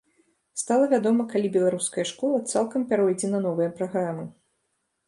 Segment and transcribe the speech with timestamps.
[0.61, 4.29] Стала вядома, калі беларуская школа цалкам пяройдзе на новыя праграмы.